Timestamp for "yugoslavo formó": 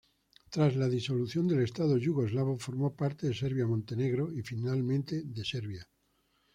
1.95-2.95